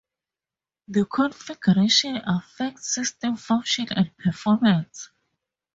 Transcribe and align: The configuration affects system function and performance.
The 0.87 1.05
configuration 1.05 2.15
affects 2.25 2.95
system 2.95 3.35
function 3.37 3.85
and 3.95 4.17
performance. 4.17 5.11